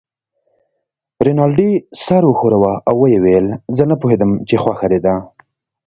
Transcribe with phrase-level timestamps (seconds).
[1.25, 1.69] رینالډي
[2.05, 5.15] سر و ښوراوه او ویې ویل: زه نه پوهېدم چې خوښه دې ده.